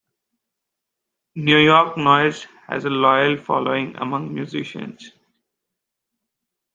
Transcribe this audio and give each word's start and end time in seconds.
"New 1.35 1.59
York 1.59 1.95
Noise" 1.95 2.47
has 2.65 2.85
a 2.85 2.89
loyal 2.89 3.37
following 3.37 3.95
among 3.97 4.33
musicians. 4.33 5.11